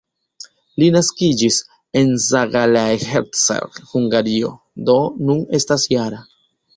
Li 0.83 0.85
naskiĝis 0.93 1.57
en 1.99 2.07
Zalaegerszeg, 2.27 3.77
Hungario, 3.91 4.49
do 4.89 4.97
nun 5.29 5.45
estas 5.59 5.87
-jara. 5.93 6.23